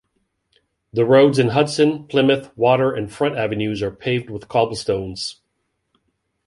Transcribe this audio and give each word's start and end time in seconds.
The 0.91 1.05
roads 1.05 1.37
in 1.37 1.49
Hudson, 1.49 2.05
Plymouth, 2.07 2.49
Water 2.57 2.91
and 2.91 3.13
Front 3.13 3.37
avenues 3.37 3.83
are 3.83 3.91
paved 3.91 4.31
with 4.31 4.47
cobblestones. 4.47 5.41